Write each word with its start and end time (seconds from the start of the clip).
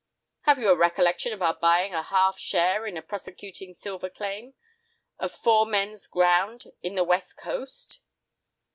"Have 0.45 0.57
you 0.57 0.69
any 0.69 0.77
recollection 0.77 1.31
of 1.31 1.43
our 1.43 1.53
buying 1.53 1.93
a 1.93 2.01
half 2.01 2.39
share 2.39 2.87
in 2.87 2.97
a 2.97 3.03
prospecting 3.03 3.75
silver 3.75 4.09
claim, 4.09 4.55
of 5.19 5.31
four 5.31 5.67
men's 5.67 6.07
ground, 6.07 6.63
in 6.81 6.95
the 6.95 7.03
West 7.03 7.37
Coast?" 7.37 7.99